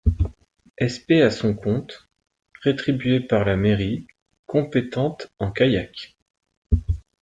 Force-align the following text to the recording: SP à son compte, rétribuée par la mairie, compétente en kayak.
SP 0.81 1.21
à 1.21 1.29
son 1.29 1.53
compte, 1.53 2.09
rétribuée 2.63 3.19
par 3.19 3.45
la 3.45 3.55
mairie, 3.55 4.07
compétente 4.47 5.31
en 5.37 5.51
kayak. 5.51 6.15